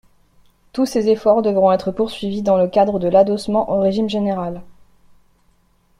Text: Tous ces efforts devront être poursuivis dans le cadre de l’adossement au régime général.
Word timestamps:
Tous 0.73 0.87
ces 0.87 1.09
efforts 1.09 1.43
devront 1.43 1.71
être 1.71 1.91
poursuivis 1.91 2.41
dans 2.41 2.57
le 2.57 2.67
cadre 2.67 2.97
de 2.97 3.07
l’adossement 3.07 3.69
au 3.69 3.79
régime 3.81 4.09
général. 4.09 4.63